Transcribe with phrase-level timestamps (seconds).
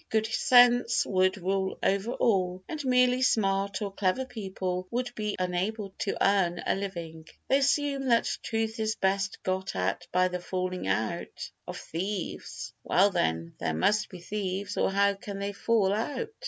[0.09, 5.93] Good sense would rule over all, and merely smart or clever people would be unable
[5.99, 7.27] to earn a living.
[7.47, 12.73] They assume that truth is best got at by the falling out of thieves.
[12.83, 16.29] "Well then, there must be thieves, or how can they fall out?